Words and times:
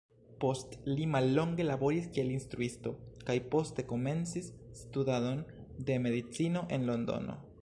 Post 0.43 0.71
li 0.91 1.03
mallonge 1.15 1.65
laboris 1.67 2.07
kiel 2.15 2.31
instruisto, 2.37 2.95
kaj 3.29 3.37
poste 3.57 3.87
komencis 3.95 4.51
studadon 4.83 5.49
de 5.91 6.03
medicino 6.09 6.69
en 6.79 6.91
Londono. 6.93 7.43